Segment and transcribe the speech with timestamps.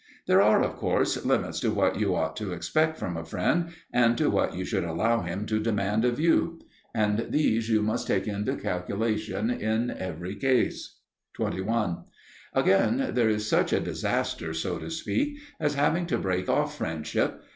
[0.25, 4.17] There are, of course, limits to what you ought to expect from a friend and
[4.17, 6.59] to what you should allow him to demand of you.
[6.91, 10.97] And these you must take into calculation in every case.
[11.35, 12.03] 21.
[12.55, 17.39] Again, there is such a disaster, so to speak, as having to break off friendship.